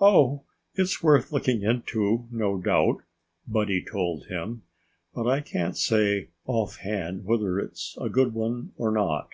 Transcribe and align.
"Oh! 0.00 0.44
It's 0.76 1.02
worth 1.02 1.30
looking 1.30 1.60
into, 1.62 2.26
no 2.30 2.56
doubt," 2.58 3.02
Buddy 3.46 3.84
told 3.84 4.28
him. 4.28 4.62
"But 5.12 5.26
I 5.26 5.42
can't 5.42 5.76
say 5.76 6.28
offhand 6.46 7.26
whether 7.26 7.58
it's 7.58 7.94
a 8.00 8.08
good 8.08 8.32
one 8.32 8.72
or 8.78 8.90
not.... 8.90 9.28